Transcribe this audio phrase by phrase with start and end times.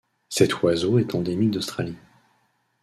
[0.29, 1.95] Cet oiseau est endémique d'Australie.